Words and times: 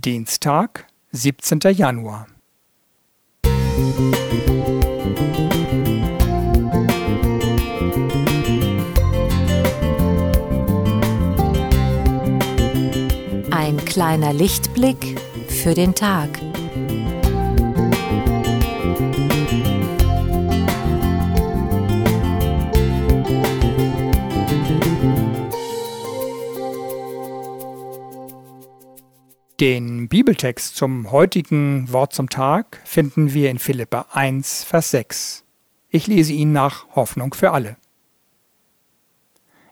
Dienstag, 0.00 0.86
17. 1.12 1.60
Januar. 1.72 2.26
Ein 13.50 13.84
kleiner 13.84 14.32
Lichtblick 14.32 15.20
für 15.48 15.74
den 15.74 15.94
Tag. 15.94 16.28
Den 29.60 30.08
Bibeltext 30.08 30.74
zum 30.74 31.12
heutigen 31.12 31.92
Wort 31.92 32.12
zum 32.12 32.28
Tag 32.28 32.80
finden 32.84 33.34
wir 33.34 33.52
in 33.52 33.60
Philippa 33.60 34.06
1, 34.10 34.64
Vers 34.64 34.90
6. 34.90 35.44
Ich 35.90 36.08
lese 36.08 36.32
ihn 36.32 36.50
nach 36.50 36.88
Hoffnung 36.96 37.34
für 37.34 37.52
alle. 37.52 37.76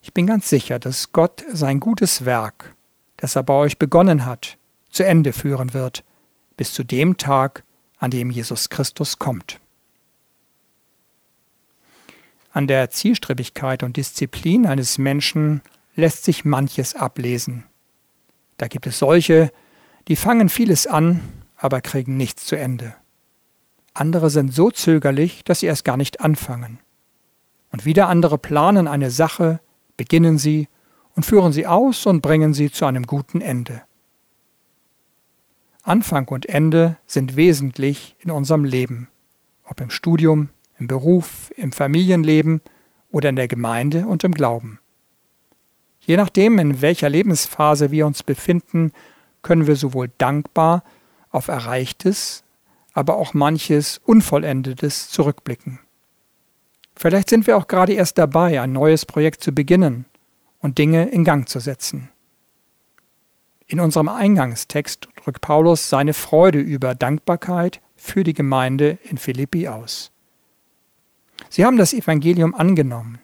Ich 0.00 0.14
bin 0.14 0.28
ganz 0.28 0.48
sicher, 0.48 0.78
dass 0.78 1.10
Gott 1.10 1.44
sein 1.52 1.80
gutes 1.80 2.24
Werk, 2.24 2.76
das 3.16 3.34
er 3.34 3.42
bei 3.42 3.54
euch 3.54 3.76
begonnen 3.76 4.24
hat, 4.24 4.56
zu 4.88 5.04
Ende 5.04 5.32
führen 5.32 5.74
wird, 5.74 6.04
bis 6.56 6.72
zu 6.72 6.84
dem 6.84 7.16
Tag, 7.16 7.64
an 7.98 8.12
dem 8.12 8.30
Jesus 8.30 8.68
Christus 8.68 9.18
kommt. 9.18 9.58
An 12.52 12.68
der 12.68 12.90
Zielstrebigkeit 12.90 13.82
und 13.82 13.96
Disziplin 13.96 14.64
eines 14.64 14.98
Menschen 14.98 15.60
lässt 15.96 16.22
sich 16.22 16.44
manches 16.44 16.94
ablesen. 16.94 17.64
Da 18.58 18.68
gibt 18.68 18.86
es 18.86 19.00
solche, 19.00 19.50
die 20.08 20.16
fangen 20.16 20.48
vieles 20.48 20.86
an, 20.86 21.20
aber 21.56 21.80
kriegen 21.80 22.16
nichts 22.16 22.46
zu 22.46 22.56
Ende. 22.56 22.94
Andere 23.94 24.30
sind 24.30 24.52
so 24.52 24.70
zögerlich, 24.70 25.44
dass 25.44 25.60
sie 25.60 25.66
erst 25.66 25.84
gar 25.84 25.96
nicht 25.96 26.20
anfangen. 26.20 26.78
Und 27.70 27.84
wieder 27.84 28.08
andere 28.08 28.38
planen 28.38 28.88
eine 28.88 29.10
Sache, 29.10 29.60
beginnen 29.96 30.38
sie 30.38 30.68
und 31.14 31.24
führen 31.24 31.52
sie 31.52 31.66
aus 31.66 32.06
und 32.06 32.22
bringen 32.22 32.54
sie 32.54 32.70
zu 32.70 32.86
einem 32.86 33.06
guten 33.06 33.40
Ende. 33.40 33.82
Anfang 35.82 36.28
und 36.28 36.48
Ende 36.48 36.96
sind 37.06 37.36
wesentlich 37.36 38.16
in 38.20 38.30
unserem 38.30 38.64
Leben, 38.64 39.08
ob 39.64 39.80
im 39.80 39.90
Studium, 39.90 40.48
im 40.78 40.86
Beruf, 40.86 41.52
im 41.56 41.72
Familienleben 41.72 42.60
oder 43.10 43.28
in 43.28 43.36
der 43.36 43.48
Gemeinde 43.48 44.06
und 44.06 44.24
im 44.24 44.32
Glauben. 44.32 44.78
Je 46.00 46.16
nachdem, 46.16 46.58
in 46.58 46.80
welcher 46.82 47.08
Lebensphase 47.08 47.90
wir 47.90 48.06
uns 48.06 48.22
befinden, 48.22 48.92
können 49.42 49.66
wir 49.66 49.76
sowohl 49.76 50.10
dankbar 50.18 50.84
auf 51.30 51.48
Erreichtes, 51.48 52.44
aber 52.92 53.16
auch 53.16 53.34
manches 53.34 54.00
Unvollendetes 54.04 55.08
zurückblicken. 55.08 55.80
Vielleicht 56.94 57.30
sind 57.30 57.46
wir 57.46 57.56
auch 57.56 57.68
gerade 57.68 57.92
erst 57.94 58.18
dabei, 58.18 58.60
ein 58.60 58.72
neues 58.72 59.06
Projekt 59.06 59.42
zu 59.42 59.52
beginnen 59.52 60.04
und 60.60 60.78
Dinge 60.78 61.08
in 61.08 61.24
Gang 61.24 61.48
zu 61.48 61.58
setzen. 61.58 62.10
In 63.66 63.80
unserem 63.80 64.08
Eingangstext 64.08 65.08
drückt 65.16 65.40
Paulus 65.40 65.88
seine 65.88 66.12
Freude 66.12 66.58
über 66.58 66.94
Dankbarkeit 66.94 67.80
für 67.96 68.22
die 68.22 68.34
Gemeinde 68.34 68.98
in 69.04 69.16
Philippi 69.16 69.68
aus. 69.68 70.12
Sie 71.48 71.64
haben 71.64 71.76
das 71.76 71.92
Evangelium 71.92 72.54
angenommen, 72.54 73.18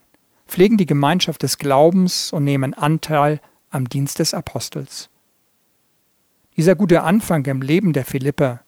pflegen 0.47 0.77
die 0.77 0.87
Gemeinschaft 0.87 1.43
des 1.43 1.59
Glaubens 1.59 2.33
und 2.33 2.45
nehmen 2.45 2.75
Anteil 2.75 3.41
am 3.71 3.89
Dienst 3.89 4.19
des 4.19 4.33
Apostels. 4.33 5.11
Dieser 6.59 6.75
gute 6.75 7.05
Anfang 7.05 7.45
im 7.47 7.63
Leben 7.63 7.93
der 7.93 8.05
Philipper, 8.05 8.63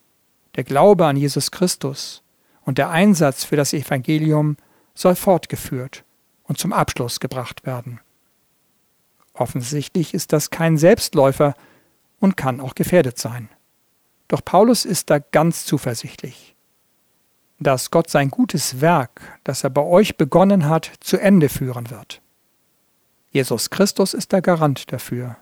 der 0.54 0.62
Glaube 0.62 1.06
an 1.06 1.16
Jesus 1.16 1.50
Christus 1.50 2.22
und 2.62 2.78
der 2.78 2.90
Einsatz 2.90 3.42
für 3.42 3.56
das 3.56 3.72
Evangelium 3.72 4.56
soll 4.94 5.16
fortgeführt 5.16 6.04
und 6.44 6.56
zum 6.56 6.72
Abschluss 6.72 7.18
gebracht 7.18 7.66
werden. 7.66 7.98
Offensichtlich 9.34 10.14
ist 10.14 10.32
das 10.32 10.50
kein 10.50 10.78
Selbstläufer 10.78 11.54
und 12.20 12.36
kann 12.36 12.60
auch 12.60 12.76
gefährdet 12.76 13.18
sein. 13.18 13.48
Doch 14.28 14.44
Paulus 14.44 14.84
ist 14.84 15.10
da 15.10 15.18
ganz 15.18 15.64
zuversichtlich, 15.64 16.54
dass 17.58 17.90
Gott 17.90 18.08
sein 18.08 18.30
gutes 18.30 18.80
Werk, 18.80 19.20
das 19.42 19.64
er 19.64 19.70
bei 19.70 19.82
euch 19.82 20.16
begonnen 20.16 20.68
hat, 20.68 20.92
zu 21.00 21.16
Ende 21.16 21.48
führen 21.48 21.90
wird. 21.90 22.22
Jesus 23.32 23.70
Christus 23.70 24.14
ist 24.14 24.30
der 24.30 24.42
Garant 24.42 24.92
dafür, 24.92 25.38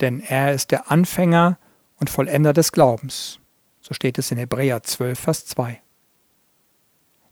denn 0.00 0.18
er 0.18 0.52
ist 0.52 0.72
der 0.72 0.90
Anfänger 0.90 1.58
und 2.02 2.10
Vollender 2.10 2.52
des 2.52 2.72
Glaubens. 2.72 3.38
So 3.80 3.94
steht 3.94 4.18
es 4.18 4.32
in 4.32 4.38
Hebräer 4.38 4.82
12, 4.82 5.16
Vers 5.16 5.46
2. 5.46 5.80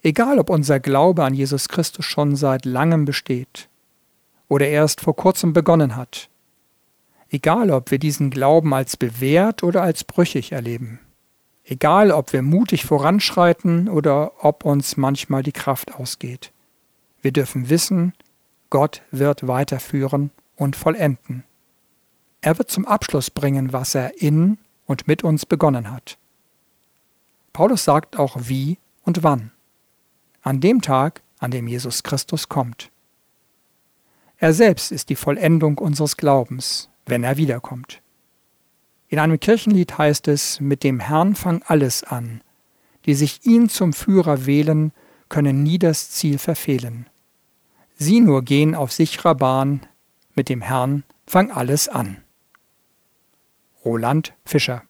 Egal, 0.00 0.38
ob 0.38 0.48
unser 0.48 0.78
Glaube 0.78 1.24
an 1.24 1.34
Jesus 1.34 1.68
Christus 1.68 2.04
schon 2.04 2.36
seit 2.36 2.64
langem 2.64 3.04
besteht 3.04 3.68
oder 4.46 4.68
erst 4.68 5.00
vor 5.00 5.16
kurzem 5.16 5.52
begonnen 5.52 5.96
hat, 5.96 6.30
egal, 7.30 7.72
ob 7.72 7.90
wir 7.90 7.98
diesen 7.98 8.30
Glauben 8.30 8.72
als 8.72 8.96
bewährt 8.96 9.64
oder 9.64 9.82
als 9.82 10.04
brüchig 10.04 10.52
erleben, 10.52 11.00
egal, 11.64 12.12
ob 12.12 12.32
wir 12.32 12.42
mutig 12.42 12.84
voranschreiten 12.84 13.88
oder 13.88 14.44
ob 14.44 14.64
uns 14.64 14.96
manchmal 14.96 15.42
die 15.42 15.50
Kraft 15.50 15.96
ausgeht, 15.96 16.52
wir 17.22 17.32
dürfen 17.32 17.70
wissen, 17.70 18.12
Gott 18.70 19.02
wird 19.10 19.48
weiterführen 19.48 20.30
und 20.54 20.76
vollenden. 20.76 21.42
Er 22.40 22.58
wird 22.58 22.70
zum 22.70 22.86
Abschluss 22.86 23.30
bringen, 23.30 23.72
was 23.72 23.94
er 23.94 24.20
in 24.20 24.58
und 24.86 25.06
mit 25.06 25.22
uns 25.22 25.44
begonnen 25.46 25.90
hat. 25.90 26.18
Paulus 27.52 27.84
sagt 27.84 28.18
auch 28.18 28.36
wie 28.40 28.78
und 29.02 29.22
wann. 29.22 29.52
An 30.42 30.60
dem 30.60 30.80
Tag, 30.80 31.22
an 31.38 31.50
dem 31.50 31.68
Jesus 31.68 32.02
Christus 32.02 32.48
kommt. 32.48 32.90
Er 34.38 34.54
selbst 34.54 34.90
ist 34.90 35.10
die 35.10 35.16
Vollendung 35.16 35.78
unseres 35.78 36.16
Glaubens, 36.16 36.88
wenn 37.04 37.24
er 37.24 37.36
wiederkommt. 37.36 38.00
In 39.08 39.18
einem 39.18 39.38
Kirchenlied 39.38 39.98
heißt 39.98 40.28
es, 40.28 40.60
mit 40.60 40.82
dem 40.82 41.00
Herrn 41.00 41.34
fang 41.34 41.62
alles 41.66 42.04
an. 42.04 42.40
Die 43.04 43.14
sich 43.14 43.44
ihn 43.44 43.68
zum 43.68 43.92
Führer 43.92 44.46
wählen, 44.46 44.92
können 45.28 45.62
nie 45.62 45.78
das 45.78 46.10
Ziel 46.10 46.38
verfehlen. 46.38 47.06
Sie 47.96 48.20
nur 48.20 48.42
gehen 48.42 48.74
auf 48.74 48.92
sicherer 48.92 49.34
Bahn, 49.34 49.80
mit 50.34 50.48
dem 50.48 50.62
Herrn 50.62 51.04
fang 51.26 51.50
alles 51.50 51.88
an. 51.88 52.22
Roland 53.84 54.34
Fischer. 54.44 54.82